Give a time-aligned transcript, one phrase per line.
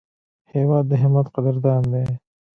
[0.53, 2.05] هېواد د همت قدردان دی.